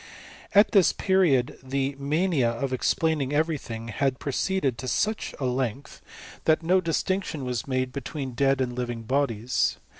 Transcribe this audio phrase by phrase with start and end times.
[0.55, 6.01] At this period the mania of explaining every thing had proceeded to such a length,
[6.45, 9.77] that no distinctioa was made between dead and living bodies.